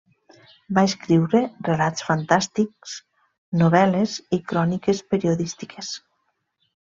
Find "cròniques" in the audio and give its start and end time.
4.53-5.03